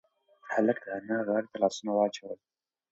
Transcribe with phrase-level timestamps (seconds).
[0.51, 2.39] هلک د انا غاړې ته لاسونه واچول.